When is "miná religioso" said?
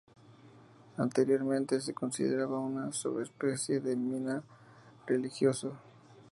3.97-5.73